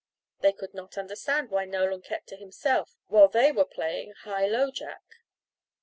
They 0.39 0.51
could 0.51 0.73
not 0.73 0.97
understand 0.97 1.51
why 1.51 1.65
Nolan 1.65 2.01
kept 2.01 2.31
by 2.31 2.37
himself 2.37 2.97
while 3.05 3.27
they 3.27 3.51
were 3.51 3.65
playing 3.65 4.13
high 4.23 4.47
low 4.47 4.71
jack. 4.71 5.03